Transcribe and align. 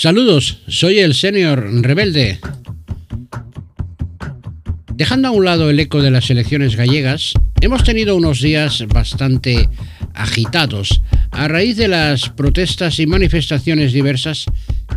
Saludos, 0.00 0.62
soy 0.66 0.98
el 1.00 1.12
senior 1.12 1.62
rebelde. 1.82 2.38
Dejando 4.94 5.28
a 5.28 5.30
un 5.30 5.44
lado 5.44 5.68
el 5.68 5.78
eco 5.78 6.00
de 6.00 6.10
las 6.10 6.30
elecciones 6.30 6.74
gallegas, 6.74 7.34
hemos 7.60 7.84
tenido 7.84 8.16
unos 8.16 8.40
días 8.40 8.82
bastante 8.88 9.68
agitados 10.14 11.02
a 11.30 11.48
raíz 11.48 11.76
de 11.76 11.88
las 11.88 12.30
protestas 12.30 12.98
y 12.98 13.06
manifestaciones 13.06 13.92
diversas 13.92 14.46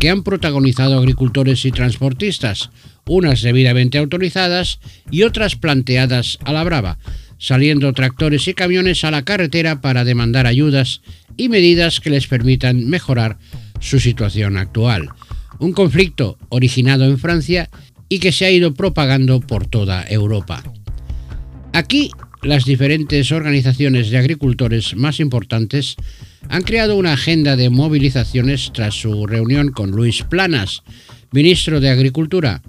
que 0.00 0.08
han 0.08 0.22
protagonizado 0.22 0.98
agricultores 0.98 1.66
y 1.66 1.70
transportistas, 1.70 2.70
unas 3.06 3.42
debidamente 3.42 3.98
autorizadas 3.98 4.80
y 5.10 5.24
otras 5.24 5.54
planteadas 5.54 6.38
a 6.46 6.54
la 6.54 6.64
brava, 6.64 6.96
saliendo 7.36 7.92
tractores 7.92 8.48
y 8.48 8.54
camiones 8.54 9.04
a 9.04 9.10
la 9.10 9.22
carretera 9.22 9.82
para 9.82 10.04
demandar 10.04 10.46
ayudas 10.46 11.02
y 11.36 11.50
medidas 11.50 12.00
que 12.00 12.08
les 12.08 12.26
permitan 12.26 12.88
mejorar 12.88 13.36
su 13.84 14.00
situación 14.00 14.56
actual. 14.56 15.10
Un 15.58 15.72
conflicto 15.72 16.38
originado 16.48 17.04
en 17.04 17.18
Francia 17.18 17.68
y 18.08 18.18
que 18.18 18.32
se 18.32 18.46
ha 18.46 18.50
ido 18.50 18.74
propagando 18.74 19.40
por 19.40 19.66
toda 19.66 20.04
Europa. 20.08 20.62
Aquí, 21.72 22.10
las 22.42 22.64
diferentes 22.64 23.30
organizaciones 23.30 24.10
de 24.10 24.18
agricultores 24.18 24.96
más 24.96 25.20
importantes 25.20 25.96
han 26.48 26.62
creado 26.62 26.96
una 26.96 27.12
agenda 27.12 27.56
de 27.56 27.70
movilizaciones 27.70 28.70
tras 28.72 28.94
su 28.94 29.26
reunión 29.26 29.70
con 29.70 29.90
Luis 29.90 30.22
Planas, 30.22 30.82
ministro 31.30 31.80
de 31.80 31.90
Agricultura. 31.90 32.62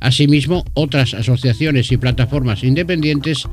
Asimismo, 0.00 0.64
otras 0.74 1.14
asociaciones 1.14 1.90
y 1.92 1.96
plataformas 1.96 2.64
independientes 2.64 3.44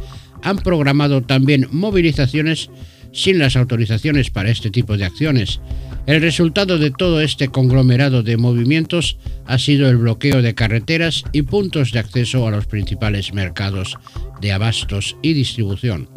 han 0.41 0.57
programado 0.57 1.21
también 1.21 1.67
movilizaciones 1.71 2.69
sin 3.11 3.39
las 3.39 3.55
autorizaciones 3.55 4.29
para 4.29 4.49
este 4.49 4.69
tipo 4.69 4.97
de 4.97 5.05
acciones. 5.05 5.59
El 6.05 6.21
resultado 6.21 6.77
de 6.77 6.91
todo 6.91 7.21
este 7.21 7.49
conglomerado 7.49 8.23
de 8.23 8.37
movimientos 8.37 9.17
ha 9.45 9.59
sido 9.59 9.89
el 9.89 9.97
bloqueo 9.97 10.41
de 10.41 10.55
carreteras 10.55 11.23
y 11.33 11.43
puntos 11.43 11.91
de 11.91 11.99
acceso 11.99 12.47
a 12.47 12.51
los 12.51 12.65
principales 12.65 13.33
mercados 13.33 13.97
de 14.41 14.51
abastos 14.51 15.17
y 15.21 15.33
distribución. 15.33 16.09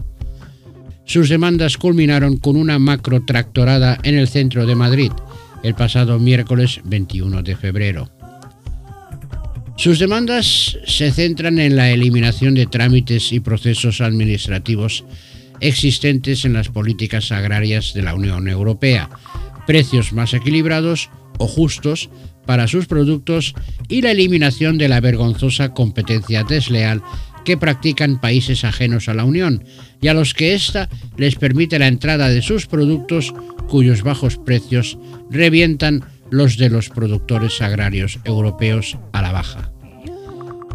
Sus 1.04 1.28
demandas 1.28 1.76
culminaron 1.76 2.38
con 2.38 2.56
una 2.56 2.78
macro 2.78 3.24
tractorada 3.24 3.98
en 4.02 4.16
el 4.16 4.28
centro 4.28 4.66
de 4.66 4.74
Madrid 4.74 5.12
el 5.62 5.74
pasado 5.74 6.18
miércoles 6.18 6.80
21 6.84 7.42
de 7.42 7.56
febrero. 7.56 8.10
Sus 9.76 9.98
demandas 9.98 10.78
se 10.86 11.10
centran 11.10 11.58
en 11.58 11.76
la 11.76 11.90
eliminación 11.90 12.54
de 12.54 12.66
trámites 12.66 13.32
y 13.32 13.40
procesos 13.40 14.00
administrativos 14.00 15.04
existentes 15.62 16.44
en 16.44 16.52
las 16.52 16.68
políticas 16.68 17.32
agrarias 17.32 17.94
de 17.94 18.02
la 18.02 18.14
Unión 18.14 18.48
Europea, 18.48 19.08
precios 19.66 20.12
más 20.12 20.34
equilibrados 20.34 21.08
o 21.38 21.46
justos 21.46 22.10
para 22.44 22.66
sus 22.66 22.86
productos 22.86 23.54
y 23.88 24.02
la 24.02 24.10
eliminación 24.10 24.76
de 24.76 24.88
la 24.88 25.00
vergonzosa 25.00 25.72
competencia 25.72 26.42
desleal 26.42 27.02
que 27.44 27.56
practican 27.56 28.20
países 28.20 28.64
ajenos 28.64 29.08
a 29.08 29.14
la 29.14 29.24
Unión 29.24 29.64
y 30.00 30.08
a 30.08 30.14
los 30.14 30.34
que 30.34 30.54
ésta 30.54 30.88
les 31.16 31.36
permite 31.36 31.78
la 31.78 31.88
entrada 31.88 32.28
de 32.28 32.42
sus 32.42 32.66
productos 32.66 33.32
cuyos 33.68 34.02
bajos 34.02 34.38
precios 34.38 34.98
revientan 35.30 36.04
los 36.30 36.56
de 36.56 36.70
los 36.70 36.88
productores 36.88 37.60
agrarios 37.60 38.18
europeos 38.24 38.98
a 39.12 39.22
la 39.22 39.32
baja. 39.32 39.72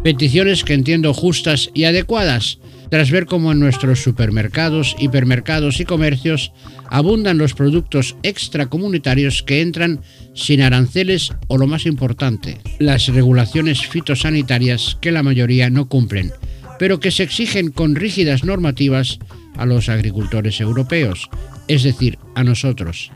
Peticiones 0.02 0.64
que 0.64 0.74
entiendo 0.74 1.12
justas 1.12 1.70
y 1.74 1.84
adecuadas, 1.84 2.58
tras 2.90 3.10
ver 3.10 3.26
cómo 3.26 3.52
en 3.52 3.60
nuestros 3.60 4.02
supermercados, 4.02 4.96
hipermercados 4.98 5.80
y 5.80 5.84
comercios 5.84 6.52
abundan 6.88 7.38
los 7.38 7.54
productos 7.54 8.16
extracomunitarios 8.22 9.42
que 9.42 9.60
entran 9.60 10.00
sin 10.34 10.62
aranceles 10.62 11.32
o 11.48 11.58
lo 11.58 11.66
más 11.66 11.86
importante, 11.86 12.58
las 12.78 13.08
regulaciones 13.08 13.86
fitosanitarias 13.86 14.96
que 15.00 15.12
la 15.12 15.22
mayoría 15.22 15.70
no 15.70 15.88
cumplen, 15.88 16.32
pero 16.78 17.00
que 17.00 17.10
se 17.10 17.24
exigen 17.24 17.70
con 17.70 17.94
rígidas 17.94 18.44
normativas 18.44 19.18
a 19.56 19.66
los 19.66 19.88
agricultores 19.88 20.60
europeos, 20.60 21.28
es 21.66 21.82
decir, 21.82 22.18
a 22.34 22.44
nosotros. 22.44 23.10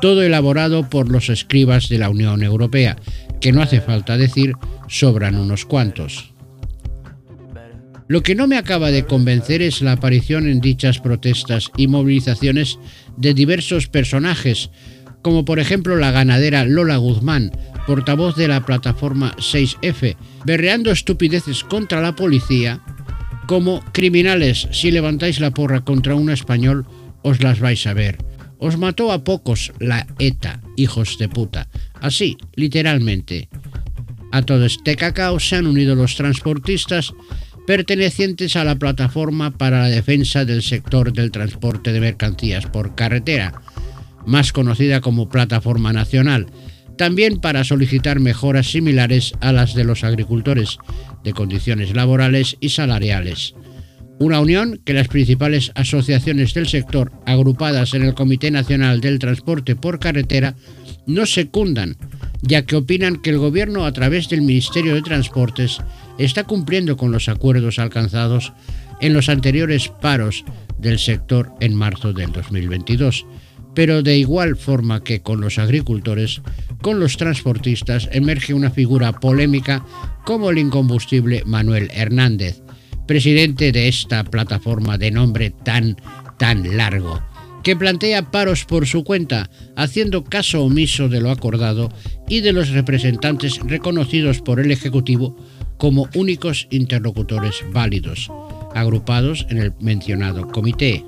Todo 0.00 0.22
elaborado 0.22 0.88
por 0.90 1.10
los 1.10 1.28
escribas 1.28 1.88
de 1.88 1.98
la 1.98 2.10
Unión 2.10 2.42
Europea, 2.42 2.96
que 3.40 3.52
no 3.52 3.62
hace 3.62 3.80
falta 3.80 4.16
decir, 4.16 4.54
sobran 4.88 5.36
unos 5.36 5.64
cuantos. 5.64 6.35
Lo 8.08 8.22
que 8.22 8.34
no 8.34 8.46
me 8.46 8.56
acaba 8.56 8.90
de 8.90 9.04
convencer 9.04 9.62
es 9.62 9.82
la 9.82 9.92
aparición 9.92 10.48
en 10.48 10.60
dichas 10.60 11.00
protestas 11.00 11.70
y 11.76 11.88
movilizaciones 11.88 12.78
de 13.16 13.34
diversos 13.34 13.88
personajes, 13.88 14.70
como 15.22 15.44
por 15.44 15.58
ejemplo 15.58 15.96
la 15.96 16.12
ganadera 16.12 16.64
Lola 16.64 16.98
Guzmán, 16.98 17.50
portavoz 17.86 18.36
de 18.36 18.46
la 18.46 18.64
plataforma 18.64 19.34
6F, 19.38 20.16
berreando 20.44 20.92
estupideces 20.92 21.64
contra 21.64 22.00
la 22.00 22.14
policía, 22.14 22.80
como 23.46 23.80
criminales, 23.92 24.68
si 24.70 24.90
levantáis 24.90 25.40
la 25.40 25.52
porra 25.52 25.84
contra 25.84 26.14
un 26.14 26.30
español, 26.30 26.86
os 27.22 27.42
las 27.42 27.58
vais 27.58 27.86
a 27.86 27.94
ver. 27.94 28.18
Os 28.58 28.78
mató 28.78 29.12
a 29.12 29.24
pocos 29.24 29.72
la 29.78 30.06
ETA, 30.18 30.62
hijos 30.76 31.18
de 31.18 31.28
puta. 31.28 31.68
Así, 32.00 32.36
literalmente. 32.54 33.48
A 34.32 34.42
todo 34.42 34.64
este 34.64 34.96
cacao 34.96 35.38
se 35.38 35.56
han 35.56 35.66
unido 35.66 35.94
los 35.94 36.16
transportistas 36.16 37.12
pertenecientes 37.66 38.56
a 38.56 38.64
la 38.64 38.76
Plataforma 38.76 39.50
para 39.50 39.80
la 39.80 39.88
Defensa 39.88 40.44
del 40.44 40.62
Sector 40.62 41.12
del 41.12 41.32
Transporte 41.32 41.92
de 41.92 42.00
Mercancías 42.00 42.66
por 42.66 42.94
Carretera, 42.94 43.60
más 44.24 44.52
conocida 44.52 45.00
como 45.00 45.28
Plataforma 45.28 45.92
Nacional, 45.92 46.46
también 46.96 47.40
para 47.40 47.64
solicitar 47.64 48.20
mejoras 48.20 48.70
similares 48.70 49.32
a 49.40 49.52
las 49.52 49.74
de 49.74 49.84
los 49.84 50.04
agricultores, 50.04 50.78
de 51.24 51.32
condiciones 51.32 51.94
laborales 51.94 52.56
y 52.60 52.70
salariales. 52.70 53.54
Una 54.18 54.40
unión 54.40 54.80
que 54.84 54.94
las 54.94 55.08
principales 55.08 55.72
asociaciones 55.74 56.54
del 56.54 56.68
sector, 56.68 57.12
agrupadas 57.26 57.92
en 57.92 58.02
el 58.02 58.14
Comité 58.14 58.50
Nacional 58.50 59.00
del 59.00 59.18
Transporte 59.18 59.76
por 59.76 59.98
Carretera, 59.98 60.54
no 61.06 61.26
secundan, 61.26 61.96
ya 62.42 62.62
que 62.62 62.76
opinan 62.76 63.16
que 63.16 63.30
el 63.30 63.38
Gobierno, 63.38 63.84
a 63.84 63.92
través 63.92 64.28
del 64.28 64.42
Ministerio 64.42 64.94
de 64.94 65.02
Transportes, 65.02 65.78
está 66.18 66.44
cumpliendo 66.44 66.96
con 66.96 67.12
los 67.12 67.28
acuerdos 67.28 67.78
alcanzados 67.78 68.52
en 69.00 69.12
los 69.12 69.28
anteriores 69.28 69.88
paros 69.88 70.44
del 70.78 70.98
sector 70.98 71.52
en 71.60 71.74
marzo 71.74 72.12
del 72.12 72.32
2022. 72.32 73.26
Pero 73.74 74.02
de 74.02 74.16
igual 74.16 74.56
forma 74.56 75.04
que 75.04 75.20
con 75.20 75.40
los 75.40 75.58
agricultores, 75.58 76.40
con 76.80 76.98
los 76.98 77.16
transportistas 77.16 78.08
emerge 78.12 78.54
una 78.54 78.70
figura 78.70 79.12
polémica 79.12 79.84
como 80.24 80.50
el 80.50 80.58
incombustible 80.58 81.42
Manuel 81.44 81.90
Hernández, 81.92 82.62
presidente 83.06 83.72
de 83.72 83.88
esta 83.88 84.24
plataforma 84.24 84.96
de 84.96 85.10
nombre 85.10 85.50
tan, 85.50 85.96
tan 86.38 86.76
largo, 86.76 87.20
que 87.66 87.74
plantea 87.74 88.30
paros 88.30 88.64
por 88.64 88.86
su 88.86 89.02
cuenta, 89.02 89.50
haciendo 89.74 90.22
caso 90.22 90.62
omiso 90.62 91.08
de 91.08 91.20
lo 91.20 91.32
acordado 91.32 91.88
y 92.28 92.40
de 92.40 92.52
los 92.52 92.68
representantes 92.68 93.58
reconocidos 93.58 94.40
por 94.40 94.60
el 94.60 94.70
Ejecutivo 94.70 95.36
como 95.76 96.08
únicos 96.14 96.68
interlocutores 96.70 97.64
válidos, 97.72 98.30
agrupados 98.72 99.48
en 99.50 99.58
el 99.58 99.72
mencionado 99.80 100.46
comité. 100.46 101.04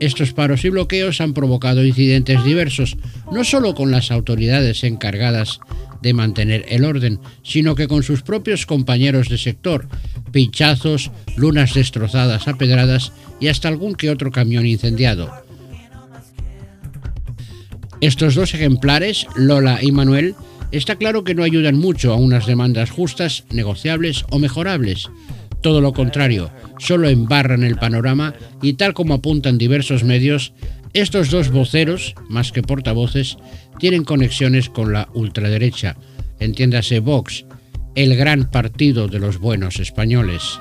Estos 0.00 0.32
paros 0.32 0.64
y 0.64 0.70
bloqueos 0.70 1.20
han 1.20 1.34
provocado 1.34 1.84
incidentes 1.84 2.42
diversos, 2.44 2.96
no 3.30 3.44
solo 3.44 3.74
con 3.74 3.90
las 3.90 4.10
autoridades 4.10 4.84
encargadas 4.84 5.60
de 6.00 6.14
mantener 6.14 6.64
el 6.68 6.86
orden, 6.86 7.20
sino 7.42 7.74
que 7.74 7.88
con 7.88 8.02
sus 8.02 8.22
propios 8.22 8.64
compañeros 8.64 9.28
de 9.28 9.36
sector, 9.36 9.86
pinchazos, 10.32 11.10
lunas 11.36 11.74
destrozadas 11.74 12.48
a 12.48 12.56
pedradas 12.56 13.12
y 13.38 13.48
hasta 13.48 13.68
algún 13.68 13.94
que 13.94 14.08
otro 14.08 14.30
camión 14.30 14.64
incendiado. 14.64 15.41
Estos 18.02 18.34
dos 18.34 18.52
ejemplares, 18.52 19.28
Lola 19.36 19.78
y 19.80 19.92
Manuel, 19.92 20.34
está 20.72 20.96
claro 20.96 21.22
que 21.22 21.36
no 21.36 21.44
ayudan 21.44 21.78
mucho 21.78 22.12
a 22.12 22.16
unas 22.16 22.46
demandas 22.46 22.90
justas, 22.90 23.44
negociables 23.52 24.24
o 24.28 24.40
mejorables. 24.40 25.08
Todo 25.60 25.80
lo 25.80 25.92
contrario, 25.92 26.50
solo 26.80 27.08
embarran 27.08 27.62
el 27.62 27.76
panorama 27.76 28.34
y 28.60 28.72
tal 28.72 28.92
como 28.92 29.14
apuntan 29.14 29.56
diversos 29.56 30.02
medios, 30.02 30.52
estos 30.94 31.30
dos 31.30 31.50
voceros, 31.50 32.16
más 32.28 32.50
que 32.50 32.62
portavoces, 32.62 33.36
tienen 33.78 34.02
conexiones 34.02 34.68
con 34.68 34.92
la 34.92 35.08
ultraderecha, 35.14 35.96
entiéndase 36.40 36.98
Vox, 36.98 37.44
el 37.94 38.16
gran 38.16 38.50
partido 38.50 39.06
de 39.06 39.20
los 39.20 39.38
buenos 39.38 39.78
españoles. 39.78 40.58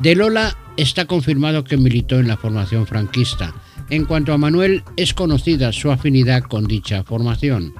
De 0.00 0.14
Lola 0.14 0.56
está 0.78 1.04
confirmado 1.04 1.64
que 1.64 1.76
militó 1.76 2.18
en 2.18 2.28
la 2.28 2.38
formación 2.38 2.86
franquista. 2.86 3.52
En 3.90 4.04
cuanto 4.04 4.32
a 4.32 4.38
Manuel, 4.38 4.82
es 4.96 5.14
conocida 5.14 5.72
su 5.72 5.90
afinidad 5.90 6.42
con 6.42 6.66
dicha 6.66 7.04
formación. 7.04 7.72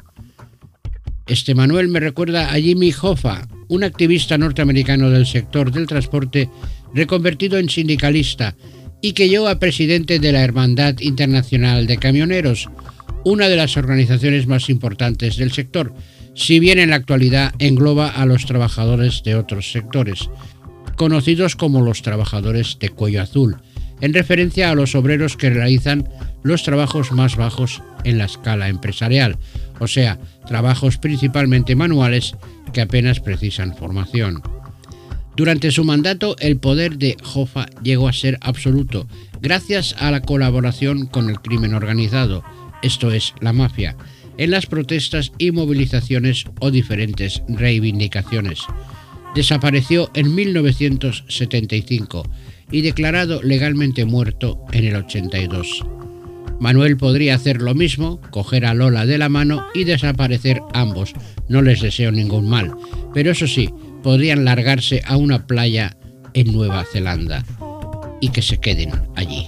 Este 1.27 1.55
Manuel 1.55 1.89
me 1.89 2.01
recuerda 2.01 2.51
a 2.51 2.55
Jimmy 2.55 2.95
Hoffa, 3.03 3.47
un 3.69 3.85
activista 3.85 4.39
norteamericano 4.39 5.11
del 5.11 5.27
sector 5.27 5.71
del 5.71 5.87
transporte 5.87 6.49
reconvertido 6.95 7.59
en 7.59 7.69
sindicalista 7.69 8.57
y 9.03 9.13
que 9.13 9.29
llegó 9.29 9.49
a 9.49 9.59
presidente 9.59 10.19
de 10.19 10.33
la 10.33 10.43
Hermandad 10.43 10.99
Internacional 11.01 11.87
de 11.87 11.99
Camioneros, 11.99 12.71
una 13.25 13.49
de 13.49 13.57
las 13.57 13.77
organizaciones 13.77 14.47
más 14.47 14.71
importantes 14.71 15.37
del 15.37 15.53
sector, 15.53 15.93
si 16.35 16.61
bien 16.61 16.79
en 16.79 16.91
la 16.91 16.97
actualidad 16.97 17.53
engloba 17.59 18.09
a 18.09 18.25
los 18.25 18.47
trabajadores 18.47 19.23
de 19.23 19.35
otros 19.35 19.71
sectores, 19.71 20.31
conocidos 20.97 21.57
como 21.57 21.83
los 21.83 22.01
trabajadores 22.01 22.79
de 22.81 22.89
cuello 22.89 23.21
azul, 23.21 23.59
en 24.01 24.15
referencia 24.15 24.71
a 24.71 24.75
los 24.75 24.95
obreros 24.95 25.37
que 25.37 25.51
realizan 25.51 26.09
los 26.43 26.63
trabajos 26.63 27.13
más 27.13 27.37
bajos 27.37 27.83
en 28.05 28.19
la 28.19 28.25
escala 28.25 28.69
empresarial, 28.69 29.39
o 29.79 29.87
sea, 29.87 30.19
trabajos 30.47 30.99
principalmente 30.99 31.75
manuales 31.77 32.35
que 32.73 32.81
apenas 32.81 33.21
precisan 33.21 33.77
formación. 33.77 34.43
Durante 35.37 35.71
su 35.71 35.85
mandato, 35.85 36.37
el 36.41 36.59
poder 36.59 36.99
de 36.99 37.17
Jofa 37.23 37.67
llegó 37.83 38.09
a 38.09 38.13
ser 38.13 38.39
absoluto, 38.41 39.07
gracias 39.41 39.95
a 39.99 40.11
la 40.11 40.21
colaboración 40.21 41.07
con 41.07 41.31
el 41.31 41.41
crimen 41.41 41.75
organizado, 41.75 42.43
esto 42.83 43.13
es, 43.13 43.35
la 43.41 43.53
mafia, 43.53 43.97
en 44.37 44.51
las 44.51 44.67
protestas 44.67 45.33
y 45.39 45.51
movilizaciones 45.53 46.45
o 46.61 46.71
diferentes 46.71 47.43
reivindicaciones. 47.49 48.61
Desapareció 49.35 50.11
en 50.15 50.35
1975 50.35 52.25
y 52.71 52.83
declarado 52.83 53.43
legalmente 53.43 54.05
muerto 54.05 54.65
en 54.73 54.85
el 54.85 54.97
82. 54.97 55.85
Manuel 56.61 56.97
podría 56.97 57.35
hacer 57.35 57.63
lo 57.63 57.75
mismo, 57.75 58.21
coger 58.31 58.67
a 58.67 58.75
Lola 58.75 59.07
de 59.07 59.19
la 59.19 59.29
mano 59.29 59.65
y 59.75 59.85
desaparecer 59.85 60.61
ambos. 60.75 61.15
No 61.49 61.63
les 61.63 61.81
deseo 61.81 62.11
ningún 62.11 62.49
mal, 62.49 62.75
pero 63.15 63.31
eso 63.31 63.47
sí, 63.47 63.71
podrían 64.03 64.45
largarse 64.45 65.03
a 65.07 65.17
una 65.17 65.47
playa 65.47 65.97
en 66.35 66.53
Nueva 66.53 66.85
Zelanda 66.93 67.45
y 68.21 68.31
que 68.31 68.43
se 68.43 68.59
queden 68.59 68.91
allí. 69.15 69.47